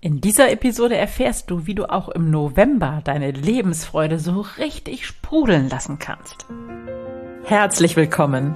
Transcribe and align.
In 0.00 0.20
dieser 0.20 0.52
Episode 0.52 0.96
erfährst 0.96 1.50
du, 1.50 1.66
wie 1.66 1.74
du 1.74 1.90
auch 1.90 2.08
im 2.08 2.30
November 2.30 3.00
deine 3.02 3.32
Lebensfreude 3.32 4.20
so 4.20 4.46
richtig 4.56 5.04
sprudeln 5.04 5.68
lassen 5.68 5.98
kannst. 5.98 6.46
Herzlich 7.42 7.96
willkommen. 7.96 8.54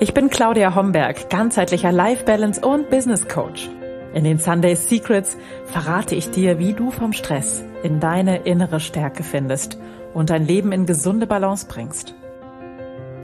Ich 0.00 0.12
bin 0.12 0.28
Claudia 0.28 0.74
Homberg, 0.74 1.30
ganzheitlicher 1.30 1.92
Life 1.92 2.24
Balance 2.24 2.60
und 2.60 2.90
Business 2.90 3.26
Coach. 3.26 3.70
In 4.12 4.24
den 4.24 4.38
Sunday 4.38 4.76
Secrets 4.76 5.38
verrate 5.64 6.14
ich 6.14 6.30
dir, 6.30 6.58
wie 6.58 6.74
du 6.74 6.90
vom 6.90 7.14
Stress 7.14 7.64
in 7.82 7.98
deine 7.98 8.42
innere 8.42 8.78
Stärke 8.78 9.22
findest 9.22 9.78
und 10.12 10.28
dein 10.28 10.46
Leben 10.46 10.72
in 10.72 10.84
gesunde 10.84 11.26
Balance 11.26 11.66
bringst. 11.68 12.14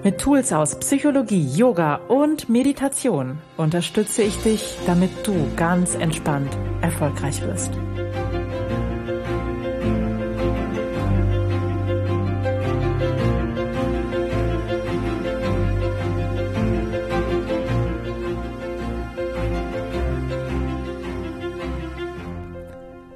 Mit 0.04 0.18
Tools 0.18 0.52
aus 0.52 0.74
Psychologie, 0.80 1.46
Yoga 1.56 1.94
und 2.08 2.48
Meditation 2.48 3.38
unterstütze 3.56 4.24
ich 4.24 4.36
dich, 4.42 4.76
damit 4.84 5.10
du 5.24 5.32
ganz 5.54 5.94
entspannt 5.94 6.52
erfolgreich 6.80 7.40
wirst. 7.42 7.70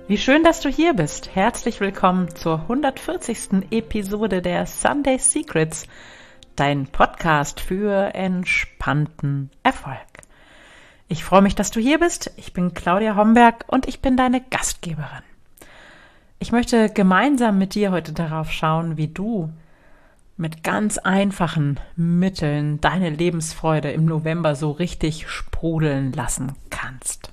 Wie 0.06 0.18
schön, 0.18 0.44
dass 0.44 0.60
du 0.60 0.68
hier 0.68 0.94
bist. 0.94 1.34
Herzlich 1.34 1.80
willkommen 1.80 2.32
zur 2.36 2.60
140. 2.60 3.72
Episode 3.72 4.40
der 4.40 4.66
Sunday 4.66 5.18
Secrets 5.18 5.88
dein 6.56 6.86
Podcast 6.86 7.60
für 7.60 8.14
entspannten 8.14 9.50
Erfolg. 9.62 9.96
Ich 11.08 11.22
freue 11.22 11.42
mich, 11.42 11.54
dass 11.54 11.70
du 11.70 11.80
hier 11.80 12.00
bist. 12.00 12.32
Ich 12.36 12.52
bin 12.52 12.74
Claudia 12.74 13.14
Homberg 13.14 13.64
und 13.68 13.86
ich 13.86 14.00
bin 14.00 14.16
deine 14.16 14.40
Gastgeberin. 14.40 15.22
Ich 16.38 16.52
möchte 16.52 16.90
gemeinsam 16.90 17.58
mit 17.58 17.74
dir 17.74 17.92
heute 17.92 18.12
darauf 18.12 18.50
schauen, 18.50 18.96
wie 18.96 19.08
du 19.08 19.50
mit 20.36 20.62
ganz 20.62 20.98
einfachen 20.98 21.78
Mitteln 21.94 22.80
deine 22.80 23.10
Lebensfreude 23.10 23.90
im 23.92 24.04
November 24.04 24.54
so 24.54 24.70
richtig 24.70 25.28
sprudeln 25.28 26.12
lassen 26.12 26.52
kannst. 26.70 27.30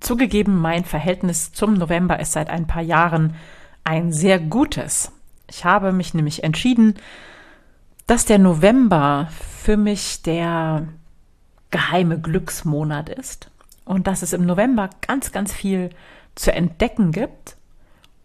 Zugegeben, 0.00 0.60
mein 0.60 0.84
Verhältnis 0.84 1.52
zum 1.52 1.74
November 1.74 2.20
ist 2.20 2.32
seit 2.32 2.50
ein 2.50 2.66
paar 2.66 2.82
Jahren 2.82 3.34
ein 3.82 4.12
sehr 4.12 4.38
gutes. 4.38 5.10
Ich 5.48 5.64
habe 5.64 5.92
mich 5.92 6.14
nämlich 6.14 6.44
entschieden, 6.44 6.94
dass 8.08 8.24
der 8.24 8.38
November 8.38 9.28
für 9.62 9.76
mich 9.76 10.22
der 10.22 10.88
geheime 11.70 12.18
Glücksmonat 12.18 13.10
ist 13.10 13.50
und 13.84 14.06
dass 14.06 14.22
es 14.22 14.32
im 14.32 14.46
November 14.46 14.88
ganz, 15.06 15.30
ganz 15.30 15.52
viel 15.52 15.90
zu 16.34 16.50
entdecken 16.50 17.12
gibt 17.12 17.58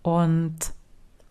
und 0.02 0.56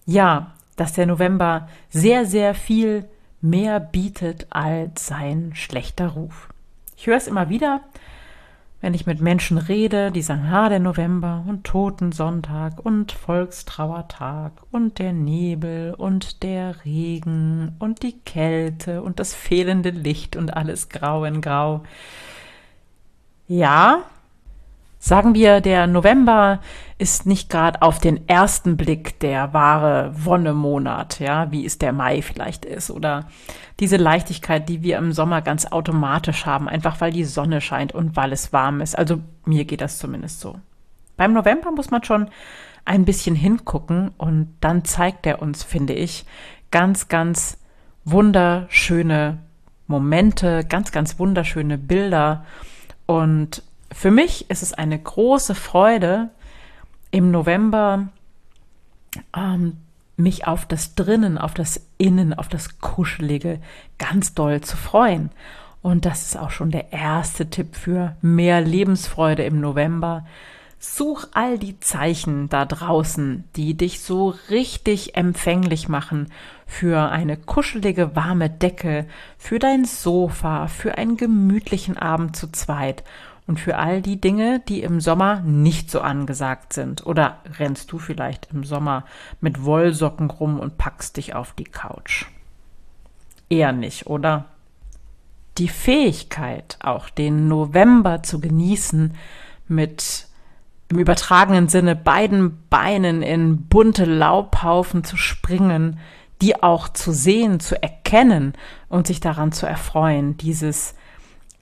ja, 0.04 0.52
dass 0.76 0.92
der 0.92 1.06
November 1.06 1.66
sehr, 1.88 2.26
sehr 2.26 2.54
viel 2.54 3.08
mehr 3.40 3.80
bietet 3.80 4.46
als 4.50 5.06
sein 5.06 5.52
schlechter 5.54 6.08
Ruf. 6.08 6.50
Ich 6.94 7.06
höre 7.06 7.16
es 7.16 7.28
immer 7.28 7.48
wieder, 7.48 7.80
wenn 8.82 8.94
ich 8.94 9.06
mit 9.06 9.20
Menschen 9.20 9.58
rede, 9.58 10.10
die 10.10 10.22
sagen, 10.22 10.50
ha, 10.50 10.68
der 10.68 10.80
November 10.80 11.44
und 11.46 11.62
Totensonntag 11.62 12.84
und 12.84 13.12
Volkstrauertag 13.12 14.52
und 14.72 14.98
der 14.98 15.12
Nebel 15.12 15.94
und 15.94 16.42
der 16.42 16.84
Regen 16.84 17.76
und 17.78 18.02
die 18.02 18.18
Kälte 18.18 19.02
und 19.02 19.20
das 19.20 19.34
fehlende 19.34 19.90
Licht 19.90 20.34
und 20.34 20.54
alles 20.54 20.88
grau 20.88 21.24
in 21.24 21.40
grau. 21.40 21.84
Ja, 23.46 24.02
Sagen 25.04 25.34
wir, 25.34 25.60
der 25.60 25.88
November 25.88 26.60
ist 26.96 27.26
nicht 27.26 27.50
gerade 27.50 27.82
auf 27.82 27.98
den 27.98 28.28
ersten 28.28 28.76
Blick 28.76 29.18
der 29.18 29.52
wahre 29.52 30.12
Wonnemonat, 30.14 31.18
ja, 31.18 31.50
wie 31.50 31.66
es 31.66 31.76
der 31.76 31.92
Mai 31.92 32.22
vielleicht 32.22 32.64
ist 32.64 32.88
oder 32.88 33.26
diese 33.80 33.96
Leichtigkeit, 33.96 34.68
die 34.68 34.84
wir 34.84 34.98
im 34.98 35.10
Sommer 35.10 35.42
ganz 35.42 35.66
automatisch 35.66 36.46
haben, 36.46 36.68
einfach 36.68 37.00
weil 37.00 37.10
die 37.10 37.24
Sonne 37.24 37.60
scheint 37.60 37.92
und 37.92 38.14
weil 38.14 38.32
es 38.32 38.52
warm 38.52 38.80
ist. 38.80 38.96
Also 38.96 39.18
mir 39.44 39.64
geht 39.64 39.80
das 39.80 39.98
zumindest 39.98 40.38
so. 40.38 40.60
Beim 41.16 41.32
November 41.32 41.72
muss 41.72 41.90
man 41.90 42.04
schon 42.04 42.30
ein 42.84 43.04
bisschen 43.04 43.34
hingucken 43.34 44.12
und 44.18 44.54
dann 44.60 44.84
zeigt 44.84 45.26
er 45.26 45.42
uns, 45.42 45.64
finde 45.64 45.94
ich, 45.94 46.26
ganz, 46.70 47.08
ganz 47.08 47.58
wunderschöne 48.04 49.38
Momente, 49.88 50.64
ganz, 50.64 50.92
ganz 50.92 51.18
wunderschöne 51.18 51.76
Bilder 51.76 52.44
und 53.06 53.64
für 53.92 54.10
mich 54.10 54.50
ist 54.50 54.62
es 54.62 54.72
eine 54.72 54.98
große 54.98 55.54
Freude, 55.54 56.30
im 57.12 57.30
November 57.30 58.08
ähm, 59.36 59.76
mich 60.16 60.46
auf 60.46 60.66
das 60.66 60.94
Drinnen, 60.94 61.38
auf 61.38 61.54
das 61.54 61.80
Innen, 61.98 62.34
auf 62.34 62.48
das 62.48 62.80
Kuschelige 62.80 63.60
ganz 63.98 64.34
doll 64.34 64.60
zu 64.62 64.76
freuen. 64.76 65.30
Und 65.82 66.04
das 66.06 66.22
ist 66.22 66.36
auch 66.38 66.50
schon 66.50 66.70
der 66.70 66.92
erste 66.92 67.50
Tipp 67.50 67.76
für 67.76 68.16
mehr 68.22 68.60
Lebensfreude 68.60 69.44
im 69.44 69.60
November. 69.60 70.24
Such 70.78 71.28
all 71.32 71.58
die 71.58 71.78
Zeichen 71.78 72.48
da 72.48 72.64
draußen, 72.64 73.44
die 73.54 73.76
dich 73.76 74.00
so 74.00 74.34
richtig 74.50 75.16
empfänglich 75.16 75.88
machen 75.88 76.28
für 76.66 77.10
eine 77.10 77.36
kuschelige 77.36 78.16
warme 78.16 78.50
Decke, 78.50 79.06
für 79.38 79.58
dein 79.58 79.84
Sofa, 79.84 80.66
für 80.66 80.98
einen 80.98 81.16
gemütlichen 81.16 81.98
Abend 81.98 82.36
zu 82.36 82.50
zweit 82.50 83.04
und 83.52 83.60
für 83.60 83.76
all 83.76 84.00
die 84.00 84.18
Dinge, 84.18 84.62
die 84.66 84.82
im 84.82 84.98
Sommer 84.98 85.42
nicht 85.42 85.90
so 85.90 86.00
angesagt 86.00 86.72
sind. 86.72 87.04
Oder 87.04 87.40
rennst 87.58 87.92
du 87.92 87.98
vielleicht 87.98 88.48
im 88.50 88.64
Sommer 88.64 89.04
mit 89.42 89.62
Wollsocken 89.62 90.30
rum 90.30 90.58
und 90.58 90.78
packst 90.78 91.18
dich 91.18 91.34
auf 91.34 91.52
die 91.52 91.64
Couch? 91.64 92.24
Eher 93.50 93.72
nicht, 93.72 94.06
oder? 94.06 94.46
Die 95.58 95.68
Fähigkeit, 95.68 96.78
auch 96.82 97.10
den 97.10 97.46
November 97.46 98.22
zu 98.22 98.40
genießen, 98.40 99.16
mit 99.68 100.28
im 100.88 100.98
übertragenen 100.98 101.68
Sinne 101.68 101.94
beiden 101.94 102.66
Beinen 102.70 103.20
in 103.20 103.66
bunte 103.66 104.06
Laubhaufen 104.06 105.04
zu 105.04 105.18
springen, 105.18 105.98
die 106.40 106.62
auch 106.62 106.88
zu 106.88 107.12
sehen, 107.12 107.60
zu 107.60 107.82
erkennen 107.82 108.54
und 108.88 109.06
sich 109.06 109.20
daran 109.20 109.52
zu 109.52 109.66
erfreuen, 109.66 110.38
dieses 110.38 110.94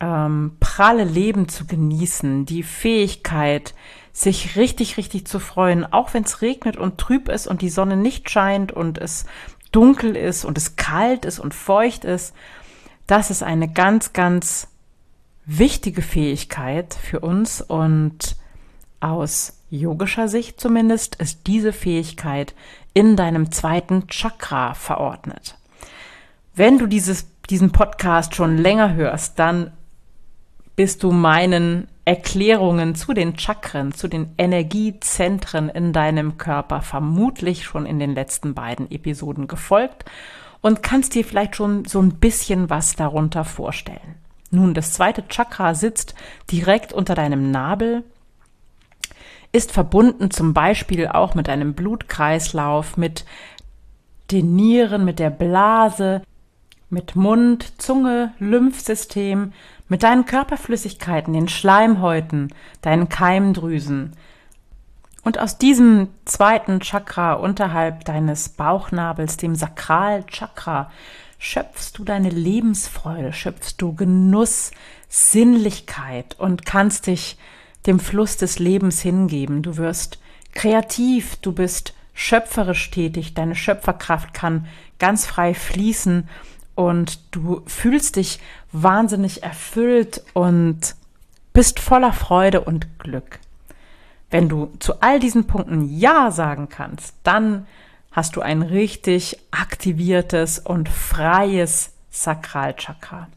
ähm, 0.00 0.56
pralle 0.60 1.04
Leben 1.04 1.48
zu 1.48 1.66
genießen, 1.66 2.46
die 2.46 2.62
Fähigkeit, 2.62 3.74
sich 4.12 4.56
richtig, 4.56 4.96
richtig 4.96 5.26
zu 5.26 5.38
freuen, 5.38 5.90
auch 5.92 6.14
wenn 6.14 6.24
es 6.24 6.42
regnet 6.42 6.76
und 6.76 6.98
trüb 6.98 7.28
ist 7.28 7.46
und 7.46 7.62
die 7.62 7.70
Sonne 7.70 7.96
nicht 7.96 8.28
scheint 8.28 8.72
und 8.72 8.98
es 8.98 9.24
dunkel 9.72 10.16
ist 10.16 10.44
und 10.44 10.58
es 10.58 10.76
kalt 10.76 11.24
ist 11.24 11.38
und 11.38 11.54
feucht 11.54 12.04
ist, 12.04 12.34
das 13.06 13.30
ist 13.30 13.42
eine 13.42 13.68
ganz, 13.68 14.12
ganz 14.12 14.68
wichtige 15.46 16.02
Fähigkeit 16.02 16.94
für 16.94 17.20
uns 17.20 17.60
und 17.60 18.36
aus 19.00 19.58
yogischer 19.70 20.28
Sicht 20.28 20.60
zumindest 20.60 21.16
ist 21.16 21.46
diese 21.46 21.72
Fähigkeit 21.72 22.54
in 22.92 23.16
deinem 23.16 23.52
zweiten 23.52 24.08
Chakra 24.08 24.74
verordnet. 24.74 25.56
Wenn 26.54 26.78
du 26.78 26.86
dieses, 26.86 27.28
diesen 27.48 27.70
Podcast 27.70 28.34
schon 28.34 28.58
länger 28.58 28.94
hörst, 28.94 29.38
dann 29.38 29.72
bist 30.80 31.02
du 31.02 31.12
meinen 31.12 31.88
Erklärungen 32.06 32.94
zu 32.94 33.12
den 33.12 33.38
Chakren, 33.38 33.92
zu 33.92 34.08
den 34.08 34.32
Energiezentren 34.38 35.68
in 35.68 35.92
deinem 35.92 36.38
Körper 36.38 36.80
vermutlich 36.80 37.64
schon 37.64 37.84
in 37.84 37.98
den 37.98 38.14
letzten 38.14 38.54
beiden 38.54 38.90
Episoden 38.90 39.46
gefolgt 39.46 40.06
und 40.62 40.82
kannst 40.82 41.14
dir 41.14 41.22
vielleicht 41.22 41.54
schon 41.54 41.84
so 41.84 42.00
ein 42.00 42.14
bisschen 42.14 42.70
was 42.70 42.96
darunter 42.96 43.44
vorstellen. 43.44 44.14
Nun, 44.50 44.72
das 44.72 44.94
zweite 44.94 45.28
Chakra 45.28 45.74
sitzt 45.74 46.14
direkt 46.50 46.94
unter 46.94 47.14
deinem 47.14 47.50
Nabel, 47.50 48.02
ist 49.52 49.72
verbunden 49.72 50.30
zum 50.30 50.54
Beispiel 50.54 51.08
auch 51.08 51.34
mit 51.34 51.50
einem 51.50 51.74
Blutkreislauf, 51.74 52.96
mit 52.96 53.26
den 54.30 54.56
Nieren, 54.56 55.04
mit 55.04 55.18
der 55.18 55.28
Blase, 55.28 56.22
mit 56.88 57.16
Mund, 57.16 57.74
Zunge, 57.76 58.32
Lymphsystem, 58.38 59.52
mit 59.90 60.04
deinen 60.04 60.24
Körperflüssigkeiten, 60.24 61.34
den 61.34 61.48
Schleimhäuten, 61.48 62.54
deinen 62.80 63.08
Keimdrüsen. 63.08 64.12
Und 65.22 65.38
aus 65.38 65.58
diesem 65.58 66.08
zweiten 66.24 66.80
Chakra 66.80 67.34
unterhalb 67.34 68.04
deines 68.04 68.48
Bauchnabels, 68.50 69.36
dem 69.36 69.56
Sakralchakra, 69.56 70.90
schöpfst 71.38 71.92
du 71.98 72.04
deine 72.04 72.30
Lebensfreude, 72.30 73.32
schöpfst 73.32 73.74
du 73.78 73.94
Genuss, 73.94 74.70
Sinnlichkeit 75.08 76.38
und 76.38 76.64
kannst 76.64 77.08
dich 77.08 77.36
dem 77.86 77.98
Fluss 77.98 78.36
des 78.36 78.60
Lebens 78.60 79.00
hingeben. 79.00 79.62
Du 79.62 79.76
wirst 79.76 80.20
kreativ, 80.52 81.36
du 81.36 81.52
bist 81.52 81.94
schöpferisch 82.14 82.90
tätig, 82.92 83.34
deine 83.34 83.56
Schöpferkraft 83.56 84.34
kann 84.34 84.68
ganz 84.98 85.26
frei 85.26 85.52
fließen 85.52 86.28
und 86.74 87.18
du 87.30 87.62
fühlst 87.66 88.16
dich 88.16 88.40
wahnsinnig 88.72 89.42
erfüllt 89.42 90.22
und 90.34 90.94
bist 91.52 91.80
voller 91.80 92.12
Freude 92.12 92.60
und 92.60 92.98
Glück. 92.98 93.40
Wenn 94.30 94.48
du 94.48 94.70
zu 94.78 95.00
all 95.00 95.18
diesen 95.18 95.46
Punkten 95.46 95.98
Ja 95.98 96.30
sagen 96.30 96.68
kannst, 96.68 97.14
dann 97.24 97.66
hast 98.12 98.36
du 98.36 98.40
ein 98.40 98.62
richtig 98.62 99.38
aktiviertes 99.50 100.58
und 100.58 100.88
freies 100.88 101.92
Sakralchakra. 102.10 103.28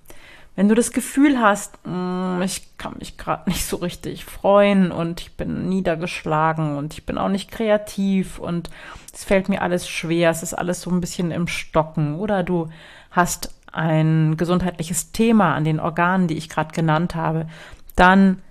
Wenn 0.55 0.69
du 0.69 0.75
das 0.75 0.91
Gefühl 0.91 1.39
hast, 1.39 1.79
mm, 1.83 2.41
ich 2.43 2.77
kann 2.77 2.95
mich 2.99 3.17
gerade 3.17 3.49
nicht 3.49 3.65
so 3.65 3.77
richtig 3.77 4.25
freuen 4.25 4.91
und 4.91 5.21
ich 5.21 5.33
bin 5.33 5.67
niedergeschlagen 5.67 6.77
und 6.77 6.93
ich 6.93 7.05
bin 7.05 7.17
auch 7.17 7.29
nicht 7.29 7.51
kreativ 7.51 8.37
und 8.37 8.69
es 9.11 9.23
fällt 9.23 9.49
mir 9.49 9.63
alles 9.63 9.89
schwer, 9.89 10.29
es 10.29 10.43
ist 10.43 10.53
alles 10.53 10.81
so 10.81 10.91
ein 10.91 11.01
bisschen 11.01 11.31
im 11.31 11.47
Stocken 11.47 12.15
oder 12.15 12.43
du 12.43 12.69
hast 13.09 13.49
ein 13.73 14.37
gesundheitliches 14.37 15.11
Thema 15.11 15.55
an 15.55 15.63
den 15.63 15.79
Organen, 15.79 16.27
die 16.27 16.37
ich 16.37 16.49
gerade 16.49 16.73
genannt 16.73 17.15
habe, 17.15 17.47
dann 17.95 18.41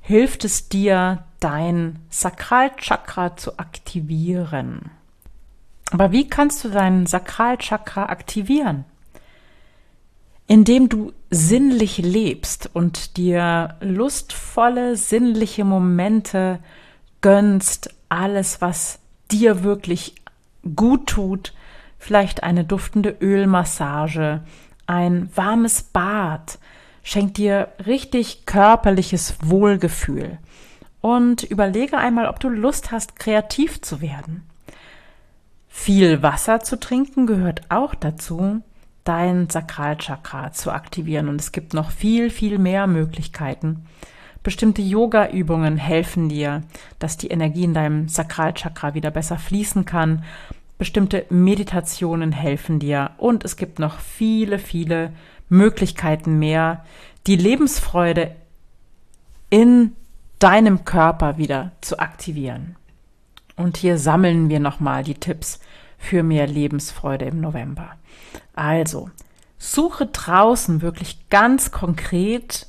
hilft 0.00 0.44
es 0.44 0.68
dir, 0.68 1.24
dein 1.40 2.00
Sakralchakra 2.10 3.36
zu 3.36 3.58
aktivieren. 3.58 4.90
Aber 5.90 6.12
wie 6.12 6.28
kannst 6.28 6.64
du 6.64 6.68
dein 6.68 7.06
Sakralchakra 7.06 8.06
aktivieren? 8.06 8.84
Indem 10.46 10.88
du 10.88 11.12
sinnlich 11.30 11.98
lebst 11.98 12.70
und 12.72 13.16
dir 13.16 13.76
lustvolle, 13.80 14.96
sinnliche 14.96 15.64
Momente 15.64 16.58
gönnst, 17.20 17.94
alles, 18.08 18.60
was 18.60 18.98
dir 19.30 19.62
wirklich 19.62 20.14
gut 20.74 21.06
tut, 21.06 21.52
vielleicht 21.98 22.42
eine 22.42 22.64
duftende 22.64 23.16
Ölmassage, 23.20 24.42
ein 24.88 25.30
warmes 25.36 25.82
Bad, 25.82 26.58
schenkt 27.04 27.36
dir 27.36 27.68
richtig 27.86 28.46
körperliches 28.46 29.36
Wohlgefühl. 29.42 30.38
Und 31.00 31.44
überlege 31.44 31.96
einmal, 31.96 32.26
ob 32.26 32.40
du 32.40 32.48
Lust 32.48 32.90
hast, 32.90 33.16
kreativ 33.16 33.80
zu 33.82 34.00
werden. 34.00 34.48
Viel 35.68 36.22
Wasser 36.22 36.60
zu 36.60 36.80
trinken 36.80 37.26
gehört 37.26 37.62
auch 37.68 37.94
dazu, 37.94 38.62
dein 39.04 39.48
Sakralchakra 39.48 40.52
zu 40.52 40.72
aktivieren. 40.72 41.28
Und 41.28 41.40
es 41.40 41.52
gibt 41.52 41.72
noch 41.72 41.90
viel, 41.90 42.30
viel 42.30 42.58
mehr 42.58 42.86
Möglichkeiten. 42.86 43.86
Bestimmte 44.42 44.82
Yoga-Übungen 44.82 45.76
helfen 45.76 46.28
dir, 46.28 46.62
dass 46.98 47.16
die 47.16 47.28
Energie 47.28 47.64
in 47.64 47.74
deinem 47.74 48.08
Sakralchakra 48.08 48.94
wieder 48.94 49.10
besser 49.10 49.36
fließen 49.36 49.84
kann. 49.84 50.24
Bestimmte 50.78 51.26
Meditationen 51.28 52.32
helfen 52.32 52.78
dir. 52.78 53.10
Und 53.18 53.44
es 53.44 53.56
gibt 53.56 53.78
noch 53.78 53.98
viele, 53.98 54.58
viele 54.58 55.12
Möglichkeiten 55.48 56.38
mehr, 56.38 56.84
die 57.26 57.36
Lebensfreude 57.36 58.34
in 59.50 59.92
deinem 60.38 60.84
Körper 60.84 61.36
wieder 61.36 61.72
zu 61.80 61.98
aktivieren. 61.98 62.76
Und 63.56 63.76
hier 63.76 63.98
sammeln 63.98 64.48
wir 64.48 64.60
nochmal 64.60 65.02
die 65.02 65.14
Tipps 65.14 65.58
für 65.98 66.22
mehr 66.22 66.46
Lebensfreude 66.46 67.24
im 67.24 67.40
November. 67.40 67.96
Also, 68.54 69.10
suche 69.58 70.06
draußen 70.06 70.80
wirklich 70.80 71.28
ganz 71.28 71.72
konkret 71.72 72.68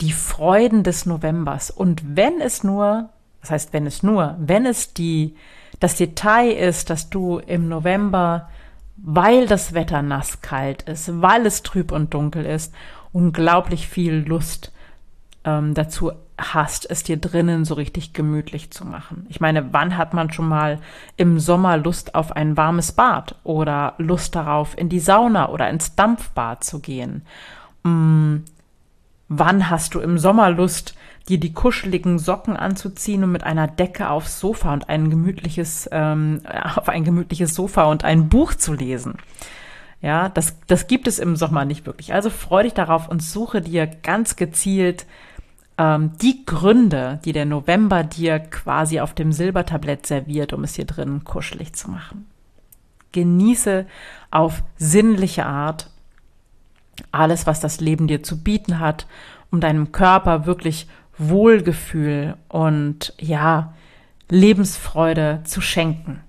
die 0.00 0.12
Freuden 0.12 0.82
des 0.82 1.04
Novembers. 1.04 1.70
Und 1.70 2.16
wenn 2.16 2.40
es 2.40 2.62
nur, 2.62 3.10
das 3.40 3.50
heißt, 3.50 3.72
wenn 3.72 3.86
es 3.86 4.02
nur, 4.02 4.36
wenn 4.38 4.66
es 4.66 4.94
die, 4.94 5.34
das 5.80 5.96
Detail 5.96 6.50
ist, 6.50 6.90
dass 6.90 7.10
du 7.10 7.38
im 7.38 7.68
November, 7.68 8.48
weil 8.96 9.46
das 9.46 9.72
Wetter 9.72 10.02
nass 10.02 10.42
kalt 10.42 10.82
ist, 10.82 11.20
weil 11.20 11.46
es 11.46 11.62
trüb 11.62 11.90
und 11.90 12.14
dunkel 12.14 12.44
ist, 12.44 12.74
unglaublich 13.12 13.88
viel 13.88 14.14
Lust 14.14 14.72
ähm, 15.44 15.74
dazu 15.74 16.12
hast, 16.38 16.88
es 16.88 17.02
dir 17.02 17.16
drinnen 17.16 17.64
so 17.64 17.74
richtig 17.74 18.12
gemütlich 18.12 18.70
zu 18.70 18.84
machen. 18.84 19.26
Ich 19.28 19.40
meine, 19.40 19.72
wann 19.72 19.96
hat 19.96 20.14
man 20.14 20.32
schon 20.32 20.48
mal 20.48 20.78
im 21.16 21.38
Sommer 21.38 21.76
Lust 21.76 22.14
auf 22.14 22.32
ein 22.32 22.56
warmes 22.56 22.92
Bad 22.92 23.36
oder 23.44 23.94
Lust 23.98 24.34
darauf, 24.34 24.76
in 24.76 24.88
die 24.88 25.00
Sauna 25.00 25.48
oder 25.48 25.68
ins 25.68 25.94
Dampfbad 25.94 26.64
zu 26.64 26.80
gehen? 26.80 27.22
Hm, 27.84 28.44
wann 29.30 29.70
hast 29.70 29.94
du 29.94 30.00
im 30.00 30.18
Sommer 30.18 30.50
Lust, 30.50 30.94
dir 31.28 31.38
die 31.38 31.54
kuscheligen 31.54 32.18
Socken 32.18 32.56
anzuziehen 32.56 33.22
und 33.24 33.32
mit 33.32 33.44
einer 33.44 33.68
Decke 33.68 34.10
aufs 34.10 34.40
Sofa 34.40 34.72
und 34.72 34.88
ein 34.88 35.08
gemütliches, 35.08 35.88
ähm, 35.92 36.42
auf 36.74 36.90
ein 36.90 37.04
gemütliches 37.04 37.54
Sofa 37.54 37.84
und 37.84 38.04
ein 38.04 38.28
Buch 38.28 38.54
zu 38.54 38.74
lesen? 38.74 39.14
Ja, 40.02 40.28
das, 40.28 40.56
das 40.66 40.86
gibt 40.86 41.06
es 41.06 41.18
im 41.18 41.36
Sommer 41.36 41.64
nicht 41.64 41.86
wirklich. 41.86 42.12
Also 42.12 42.28
freu 42.28 42.64
dich 42.64 42.74
darauf 42.74 43.08
und 43.08 43.22
suche 43.22 43.60
dir 43.60 43.86
ganz 43.86 44.34
gezielt 44.34 45.06
ähm, 45.78 46.12
die 46.20 46.44
Gründe, 46.44 47.20
die 47.24 47.32
der 47.32 47.44
November 47.44 48.02
dir 48.02 48.40
quasi 48.40 48.98
auf 48.98 49.14
dem 49.14 49.30
Silbertablett 49.30 50.06
serviert, 50.06 50.52
um 50.52 50.64
es 50.64 50.74
hier 50.74 50.86
drin 50.86 51.22
kuschelig 51.22 51.74
zu 51.74 51.90
machen. 51.90 52.26
Genieße 53.12 53.86
auf 54.30 54.62
sinnliche 54.76 55.46
Art 55.46 55.90
alles, 57.12 57.46
was 57.46 57.60
das 57.60 57.80
Leben 57.80 58.06
dir 58.06 58.22
zu 58.22 58.42
bieten 58.42 58.78
hat, 58.78 59.06
um 59.50 59.60
deinem 59.60 59.92
Körper 59.92 60.46
wirklich 60.46 60.86
Wohlgefühl 61.18 62.36
und 62.48 63.12
ja, 63.18 63.74
Lebensfreude 64.28 65.40
zu 65.44 65.60
schenken. 65.60 66.20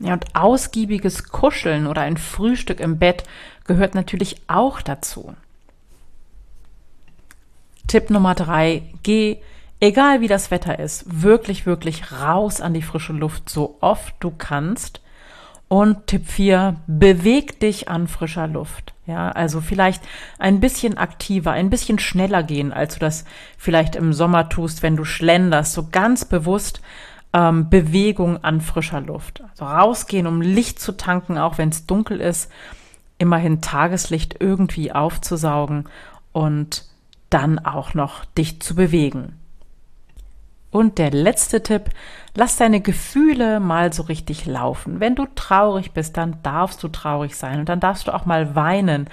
Ja, 0.00 0.12
und 0.12 0.34
ausgiebiges 0.34 1.28
Kuscheln 1.28 1.86
oder 1.86 2.02
ein 2.02 2.16
Frühstück 2.16 2.80
im 2.80 2.98
Bett 2.98 3.24
gehört 3.66 3.94
natürlich 3.94 4.40
auch 4.46 4.80
dazu. 4.80 5.34
Tipp 7.88 8.10
Nummer 8.10 8.34
drei, 8.34 8.82
geh, 9.02 9.38
egal 9.80 10.20
wie 10.20 10.28
das 10.28 10.50
Wetter 10.50 10.78
ist, 10.78 11.22
wirklich, 11.22 11.66
wirklich 11.66 12.12
raus 12.12 12.60
an 12.60 12.74
die 12.74 12.82
frische 12.82 13.12
Luft, 13.12 13.48
so 13.48 13.76
oft 13.80 14.14
du 14.20 14.30
kannst. 14.30 15.00
Und 15.68 16.06
Tipp 16.06 16.26
vier, 16.26 16.76
beweg 16.86 17.60
dich 17.60 17.88
an 17.88 18.08
frischer 18.08 18.46
Luft. 18.46 18.94
Ja, 19.06 19.30
also 19.30 19.60
vielleicht 19.60 20.02
ein 20.38 20.60
bisschen 20.60 20.98
aktiver, 20.98 21.52
ein 21.52 21.70
bisschen 21.70 21.98
schneller 21.98 22.42
gehen, 22.42 22.72
als 22.72 22.94
du 22.94 23.00
das 23.00 23.24
vielleicht 23.56 23.96
im 23.96 24.12
Sommer 24.12 24.48
tust, 24.48 24.82
wenn 24.82 24.96
du 24.96 25.04
schlenderst, 25.04 25.72
so 25.72 25.88
ganz 25.90 26.24
bewusst 26.24 26.80
ähm, 27.32 27.68
Bewegung 27.70 28.42
an 28.42 28.60
frischer 28.60 29.00
Luft. 29.00 29.42
Also 29.50 29.64
rausgehen, 29.64 30.26
um 30.26 30.40
Licht 30.40 30.80
zu 30.80 30.96
tanken, 30.96 31.38
auch 31.38 31.58
wenn 31.58 31.68
es 31.68 31.86
dunkel 31.86 32.20
ist, 32.20 32.50
immerhin 33.18 33.60
Tageslicht 33.60 34.36
irgendwie 34.40 34.92
aufzusaugen 34.92 35.88
und 36.32 36.84
dann 37.30 37.58
auch 37.58 37.94
noch 37.94 38.24
dich 38.24 38.60
zu 38.60 38.74
bewegen. 38.74 39.38
Und 40.70 40.98
der 40.98 41.10
letzte 41.10 41.62
Tipp, 41.62 41.90
lass 42.34 42.56
deine 42.56 42.80
Gefühle 42.80 43.58
mal 43.58 43.92
so 43.92 44.02
richtig 44.02 44.44
laufen. 44.44 45.00
Wenn 45.00 45.14
du 45.14 45.26
traurig 45.34 45.92
bist, 45.92 46.16
dann 46.16 46.36
darfst 46.42 46.82
du 46.82 46.88
traurig 46.88 47.36
sein 47.36 47.60
und 47.60 47.68
dann 47.68 47.80
darfst 47.80 48.06
du 48.06 48.14
auch 48.14 48.26
mal 48.26 48.54
weinen 48.54 49.08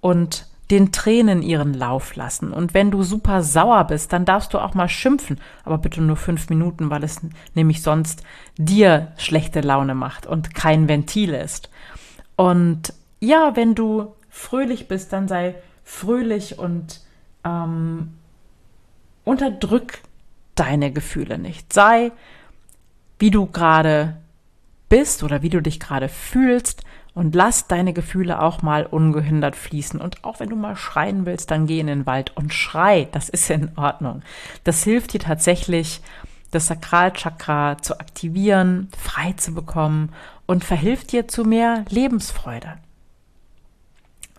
und 0.00 0.46
den 0.70 0.92
Tränen 0.92 1.42
ihren 1.42 1.74
Lauf 1.74 2.14
lassen. 2.14 2.52
Und 2.52 2.74
wenn 2.74 2.90
du 2.90 3.02
super 3.02 3.42
sauer 3.42 3.84
bist, 3.84 4.12
dann 4.12 4.24
darfst 4.24 4.54
du 4.54 4.58
auch 4.58 4.74
mal 4.74 4.88
schimpfen, 4.88 5.40
aber 5.64 5.78
bitte 5.78 6.00
nur 6.00 6.16
fünf 6.16 6.48
Minuten, 6.48 6.90
weil 6.90 7.02
es 7.02 7.20
nämlich 7.54 7.82
sonst 7.82 8.22
dir 8.56 9.08
schlechte 9.16 9.62
Laune 9.62 9.94
macht 9.94 10.26
und 10.26 10.54
kein 10.54 10.88
Ventil 10.88 11.34
ist. 11.34 11.70
Und 12.36 12.94
ja, 13.18 13.56
wenn 13.56 13.74
du 13.74 14.14
fröhlich 14.28 14.86
bist, 14.86 15.12
dann 15.12 15.26
sei 15.26 15.56
fröhlich 15.82 16.58
und 16.58 17.00
ähm, 17.44 18.14
unterdrück 19.24 19.98
deine 20.60 20.92
Gefühle 20.92 21.38
nicht. 21.38 21.72
Sei, 21.72 22.12
wie 23.18 23.30
du 23.30 23.46
gerade 23.46 24.18
bist 24.90 25.22
oder 25.22 25.42
wie 25.42 25.48
du 25.48 25.62
dich 25.62 25.80
gerade 25.80 26.08
fühlst 26.08 26.82
und 27.14 27.34
lass 27.34 27.66
deine 27.66 27.92
Gefühle 27.92 28.42
auch 28.42 28.60
mal 28.60 28.84
ungehindert 28.84 29.56
fließen. 29.56 30.00
Und 30.00 30.22
auch 30.24 30.38
wenn 30.38 30.50
du 30.50 30.56
mal 30.56 30.76
schreien 30.76 31.26
willst, 31.26 31.50
dann 31.50 31.66
geh 31.66 31.80
in 31.80 31.86
den 31.86 32.06
Wald 32.06 32.36
und 32.36 32.52
schrei. 32.52 33.08
Das 33.12 33.28
ist 33.28 33.48
in 33.50 33.76
Ordnung. 33.76 34.22
Das 34.64 34.84
hilft 34.84 35.14
dir 35.14 35.20
tatsächlich, 35.20 36.02
das 36.50 36.66
Sakralchakra 36.66 37.78
zu 37.78 37.98
aktivieren, 37.98 38.88
frei 38.98 39.32
zu 39.32 39.54
bekommen 39.54 40.12
und 40.46 40.64
verhilft 40.64 41.12
dir 41.12 41.28
zu 41.28 41.44
mehr 41.44 41.84
Lebensfreude. 41.88 42.74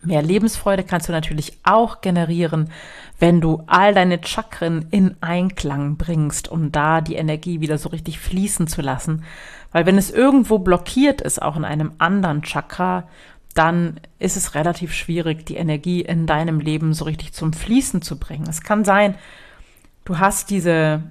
Mehr 0.04 0.24
Lebensfreude 0.24 0.84
kannst 0.84 1.10
du 1.10 1.12
natürlich 1.12 1.60
auch 1.64 2.02
generieren, 2.02 2.72
wenn 3.20 3.40
du 3.40 3.64
all 3.68 3.94
deine 3.94 4.20
Chakren 4.24 4.88
in 4.90 5.16
Einklang 5.22 5.98
bringst, 5.98 6.48
um 6.48 6.72
da 6.72 7.02
die 7.02 7.16
Energie 7.16 7.62
wieder 7.62 7.78
so 7.78 7.90
richtig 7.90 8.20
fließen 8.20 8.68
zu 8.68 8.82
lassen. 8.82 9.24
Weil 9.72 9.86
wenn 9.86 9.98
es 9.98 10.10
irgendwo 10.10 10.58
blockiert 10.58 11.22
ist, 11.22 11.42
auch 11.42 11.56
in 11.56 11.66
einem 11.66 11.92
anderen 12.00 12.42
Chakra, 12.42 13.08
dann 13.54 14.00
ist 14.18 14.38
es 14.38 14.56
relativ 14.56 14.94
schwierig, 14.94 15.46
die 15.46 15.56
Energie 15.58 16.02
in 16.02 16.26
deinem 16.26 16.60
Leben 16.60 16.94
so 16.94 17.06
richtig 17.06 17.34
zum 17.34 17.54
Fließen 17.54 18.02
zu 18.02 18.18
bringen. 18.18 18.48
Es 18.50 18.62
kann 18.62 18.84
sein, 18.84 19.16
du 20.06 20.18
hast 20.18 20.50
diese 20.50 21.04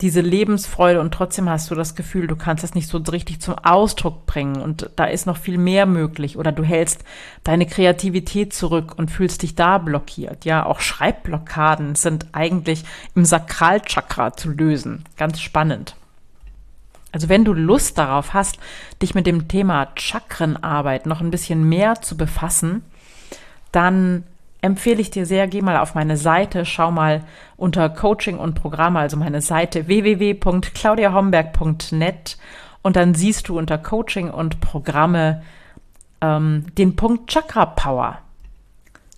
diese 0.00 0.20
Lebensfreude 0.20 1.00
und 1.00 1.12
trotzdem 1.12 1.48
hast 1.48 1.70
du 1.70 1.74
das 1.74 1.96
Gefühl, 1.96 2.28
du 2.28 2.36
kannst 2.36 2.62
es 2.62 2.74
nicht 2.74 2.88
so 2.88 2.98
richtig 2.98 3.40
zum 3.40 3.56
Ausdruck 3.58 4.26
bringen 4.26 4.60
und 4.60 4.90
da 4.94 5.04
ist 5.04 5.26
noch 5.26 5.36
viel 5.36 5.58
mehr 5.58 5.86
möglich 5.86 6.36
oder 6.38 6.52
du 6.52 6.62
hältst 6.62 7.04
deine 7.42 7.66
Kreativität 7.66 8.52
zurück 8.52 8.94
und 8.96 9.10
fühlst 9.10 9.42
dich 9.42 9.56
da 9.56 9.78
blockiert. 9.78 10.44
Ja, 10.44 10.64
auch 10.66 10.80
Schreibblockaden 10.80 11.96
sind 11.96 12.26
eigentlich 12.30 12.84
im 13.16 13.24
Sakralchakra 13.24 14.34
zu 14.34 14.50
lösen. 14.50 15.04
Ganz 15.16 15.40
spannend. 15.40 15.96
Also 17.10 17.28
wenn 17.28 17.44
du 17.44 17.52
Lust 17.52 17.98
darauf 17.98 18.34
hast, 18.34 18.58
dich 19.02 19.16
mit 19.16 19.26
dem 19.26 19.48
Thema 19.48 19.88
Chakrenarbeit 19.96 21.06
noch 21.06 21.20
ein 21.20 21.30
bisschen 21.30 21.68
mehr 21.68 22.00
zu 22.02 22.16
befassen, 22.16 22.84
dann 23.72 24.24
empfehle 24.60 25.00
ich 25.00 25.10
dir 25.10 25.26
sehr, 25.26 25.46
geh 25.46 25.62
mal 25.62 25.78
auf 25.78 25.94
meine 25.94 26.16
Seite, 26.16 26.64
schau 26.64 26.90
mal 26.90 27.22
unter 27.56 27.88
Coaching 27.88 28.38
und 28.38 28.54
Programme, 28.54 28.98
also 28.98 29.16
meine 29.16 29.40
Seite 29.40 29.86
www.claudiahomberg.net 29.86 32.38
und 32.82 32.96
dann 32.96 33.14
siehst 33.14 33.48
du 33.48 33.56
unter 33.58 33.78
Coaching 33.78 34.30
und 34.30 34.60
Programme 34.60 35.42
ähm, 36.20 36.66
den 36.76 36.96
Punkt 36.96 37.30
Chakra 37.30 37.66
Power. 37.66 38.18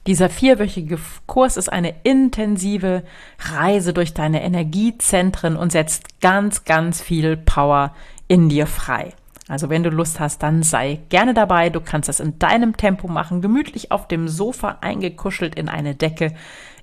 Dieser 0.07 0.31
vierwöchige 0.31 0.99
Kurs 1.27 1.57
ist 1.57 1.71
eine 1.71 1.95
intensive 2.05 3.03
Reise 3.39 3.93
durch 3.93 4.15
deine 4.15 4.43
Energiezentren 4.43 5.57
und 5.57 5.73
setzt 5.73 6.21
ganz, 6.21 6.65
ganz 6.65 7.03
viel 7.03 7.37
Power 7.37 7.95
in 8.27 8.49
dir 8.49 8.67
frei. 8.67 9.13
Also 9.51 9.69
wenn 9.69 9.83
du 9.83 9.91
Lust 9.91 10.21
hast, 10.21 10.45
dann 10.45 10.63
sei 10.63 11.01
gerne 11.09 11.35
dabei. 11.35 11.71
Du 11.71 11.81
kannst 11.81 12.09
das 12.09 12.21
in 12.21 12.39
deinem 12.39 12.77
Tempo 12.77 13.09
machen, 13.09 13.43
gemütlich 13.43 13.91
auf 13.91 14.07
dem 14.07 14.29
Sofa 14.29 14.79
eingekuschelt 14.81 15.57
in 15.57 15.69
eine 15.69 15.97
Decke. 15.97 16.35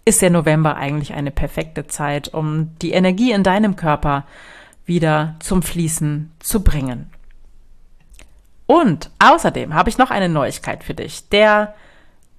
Ist 0.03 0.21
der 0.21 0.31
November 0.31 0.75
eigentlich 0.75 1.13
eine 1.13 1.31
perfekte 1.31 1.87
Zeit, 1.87 2.33
um 2.33 2.77
die 2.81 2.91
Energie 2.91 3.31
in 3.31 3.43
deinem 3.43 3.77
Körper 3.77 4.25
wieder 4.85 5.37
zum 5.39 5.61
Fließen 5.61 6.33
zu 6.39 6.61
bringen. 6.61 7.09
Und 8.65 9.11
außerdem 9.19 9.73
habe 9.73 9.89
ich 9.89 9.97
noch 9.97 10.11
eine 10.11 10.27
Neuigkeit 10.27 10.83
für 10.83 10.93
dich. 10.93 11.29
Der 11.29 11.73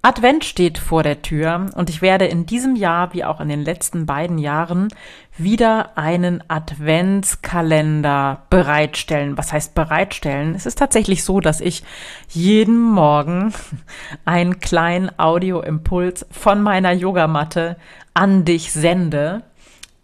Advent 0.00 0.44
steht 0.44 0.78
vor 0.78 1.02
der 1.02 1.22
Tür 1.22 1.66
und 1.74 1.90
ich 1.90 2.02
werde 2.02 2.26
in 2.26 2.46
diesem 2.46 2.76
Jahr, 2.76 3.12
wie 3.14 3.24
auch 3.24 3.40
in 3.40 3.48
den 3.48 3.64
letzten 3.64 4.06
beiden 4.06 4.38
Jahren, 4.38 4.88
wieder 5.36 5.98
einen 5.98 6.42
Adventskalender 6.46 8.42
bereitstellen. 8.48 9.36
Was 9.36 9.52
heißt 9.52 9.74
bereitstellen? 9.74 10.54
Es 10.54 10.66
ist 10.66 10.78
tatsächlich 10.78 11.24
so, 11.24 11.40
dass 11.40 11.60
ich 11.60 11.82
jeden 12.28 12.80
Morgen 12.80 13.52
einen 14.24 14.60
kleinen 14.60 15.10
Audioimpuls 15.18 16.26
von 16.30 16.62
meiner 16.62 16.92
Yogamatte 16.92 17.76
an 18.14 18.44
dich 18.44 18.72
sende 18.72 19.42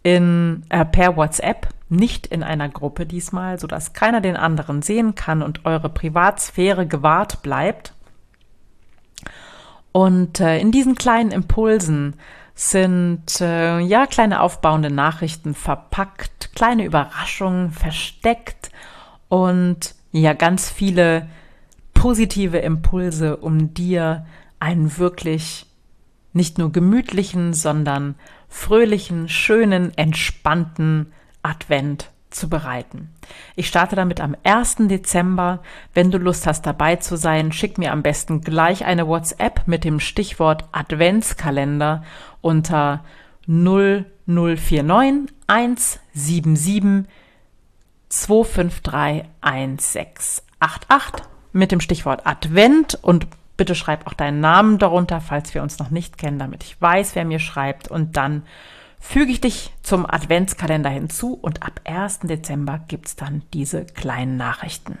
in, 0.03 0.63
äh, 0.69 0.83
per 0.83 1.15
WhatsApp, 1.15 1.69
nicht 1.87 2.27
in 2.27 2.43
einer 2.43 2.67
Gruppe 2.67 3.05
diesmal, 3.05 3.59
so 3.59 3.65
dass 3.65 3.93
keiner 3.93 4.19
den 4.19 4.35
anderen 4.35 4.81
sehen 4.81 5.15
kann 5.15 5.41
und 5.41 5.65
eure 5.65 5.89
Privatsphäre 5.89 6.85
gewahrt 6.85 7.41
bleibt. 7.43 7.94
Und 9.95 10.41
äh, 10.41 10.59
in 10.59 10.73
diesen 10.73 10.95
kleinen 10.95 11.31
Impulsen 11.31 12.17
sind 12.53 13.39
äh, 13.39 13.79
ja 13.79 14.07
kleine 14.07 14.41
aufbauende 14.41 14.91
Nachrichten 14.91 15.53
verpackt, 15.53 16.53
kleine 16.53 16.83
Überraschungen 16.83 17.71
versteckt 17.71 18.71
und 19.29 19.95
ja 20.11 20.33
ganz 20.33 20.69
viele 20.69 21.29
positive 21.93 22.57
Impulse, 22.57 23.37
um 23.37 23.73
dir 23.73 24.25
einen 24.59 24.97
wirklich 24.97 25.65
nicht 26.33 26.57
nur 26.57 26.73
gemütlichen, 26.73 27.53
sondern 27.53 28.15
fröhlichen, 28.49 29.29
schönen, 29.29 29.97
entspannten 29.97 31.13
Advent 31.41 32.11
zu 32.35 32.49
bereiten. 32.49 33.09
Ich 33.55 33.67
starte 33.67 33.95
damit 33.95 34.19
am 34.21 34.35
1. 34.43 34.75
Dezember. 34.87 35.61
Wenn 35.93 36.11
du 36.11 36.17
Lust 36.17 36.45
hast, 36.45 36.65
dabei 36.65 36.97
zu 36.97 37.17
sein, 37.17 37.51
schick 37.51 37.77
mir 37.77 37.91
am 37.91 38.03
besten 38.03 38.41
gleich 38.41 38.85
eine 38.85 39.07
WhatsApp 39.07 39.67
mit 39.67 39.83
dem 39.83 39.99
Stichwort 39.99 40.65
Adventskalender 40.71 42.03
unter 42.41 43.03
0049 43.47 45.33
177 45.47 47.05
253 48.09 49.25
1688 49.41 51.25
mit 51.53 51.71
dem 51.71 51.79
Stichwort 51.79 52.27
Advent 52.27 52.99
und 53.01 53.27
bitte 53.57 53.75
schreib 53.75 54.07
auch 54.07 54.13
deinen 54.13 54.41
Namen 54.41 54.77
darunter, 54.77 55.21
falls 55.21 55.53
wir 55.53 55.63
uns 55.63 55.79
noch 55.79 55.89
nicht 55.89 56.17
kennen, 56.17 56.39
damit 56.39 56.63
ich 56.63 56.81
weiß, 56.81 57.15
wer 57.15 57.25
mir 57.25 57.39
schreibt 57.39 57.87
und 57.89 58.17
dann 58.17 58.43
füge 59.07 59.31
ich 59.31 59.39
dich 59.39 59.71
zum 59.81 60.05
Adventskalender 60.05 60.89
hinzu 60.89 61.37
und 61.39 61.63
ab 61.63 61.79
1. 61.85 62.21
Dezember 62.23 62.79
gibt 62.87 63.07
es 63.07 63.15
dann 63.15 63.43
diese 63.53 63.85
kleinen 63.85 64.35
Nachrichten. 64.35 64.97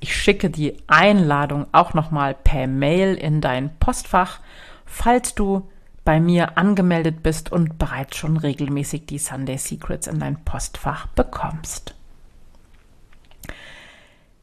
Ich 0.00 0.14
schicke 0.14 0.50
die 0.50 0.76
Einladung 0.86 1.66
auch 1.72 1.94
nochmal 1.94 2.34
per 2.34 2.66
Mail 2.66 3.14
in 3.14 3.40
dein 3.40 3.78
Postfach, 3.78 4.40
falls 4.84 5.34
du 5.34 5.68
bei 6.04 6.20
mir 6.20 6.58
angemeldet 6.58 7.22
bist 7.22 7.50
und 7.50 7.78
bereits 7.78 8.16
schon 8.16 8.36
regelmäßig 8.36 9.06
die 9.06 9.18
Sunday 9.18 9.56
Secrets 9.56 10.06
in 10.06 10.18
dein 10.18 10.44
Postfach 10.44 11.06
bekommst. 11.08 11.94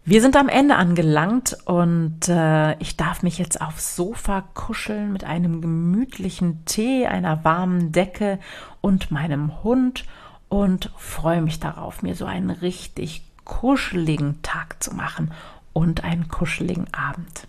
Wir 0.07 0.21
sind 0.21 0.35
am 0.35 0.49
Ende 0.49 0.75
angelangt 0.75 1.57
und 1.65 2.29
äh, 2.29 2.77
ich 2.77 2.95
darf 2.95 3.23
mich 3.23 3.39
jetzt 3.39 3.59
aufs 3.59 3.95
Sofa 3.95 4.41
kuscheln 4.53 5.11
mit 5.11 5.23
einem 5.23 5.61
gemütlichen 5.61 6.63
Tee, 6.65 7.07
einer 7.07 7.43
warmen 7.43 7.91
Decke 7.91 8.37
und 8.81 9.09
meinem 9.09 9.63
Hund 9.63 10.05
und 10.47 10.91
freue 10.95 11.41
mich 11.41 11.59
darauf, 11.59 12.03
mir 12.03 12.13
so 12.13 12.25
einen 12.25 12.51
richtig 12.51 13.23
kuscheligen 13.45 14.43
Tag 14.43 14.83
zu 14.83 14.93
machen 14.93 15.31
und 15.73 16.03
einen 16.03 16.27
kuscheligen 16.27 16.85
Abend. 16.93 17.47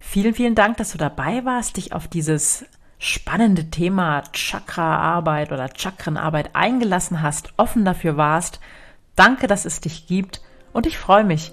Vielen, 0.00 0.34
vielen 0.34 0.56
Dank, 0.56 0.78
dass 0.78 0.90
du 0.90 0.98
dabei 0.98 1.44
warst, 1.44 1.76
dich 1.76 1.92
auf 1.92 2.08
dieses 2.08 2.64
spannende 2.98 3.70
Thema 3.70 4.24
Chakra-Arbeit 4.32 5.52
oder 5.52 5.70
Chakrenarbeit 5.76 6.56
eingelassen 6.56 7.22
hast, 7.22 7.52
offen 7.56 7.84
dafür 7.84 8.16
warst. 8.16 8.58
Danke, 9.14 9.46
dass 9.46 9.64
es 9.64 9.80
dich 9.80 10.08
gibt 10.08 10.40
und 10.72 10.84
ich 10.84 10.98
freue 10.98 11.22
mich, 11.22 11.52